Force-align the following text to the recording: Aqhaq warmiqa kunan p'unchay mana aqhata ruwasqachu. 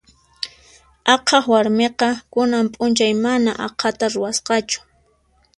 Aqhaq 1.13 1.45
warmiqa 1.53 2.09
kunan 2.33 2.65
p'unchay 2.73 3.13
mana 3.23 3.51
aqhata 3.65 4.05
ruwasqachu. 4.13 4.79